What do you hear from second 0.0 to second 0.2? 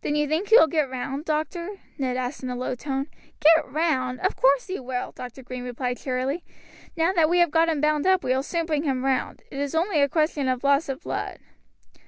"Then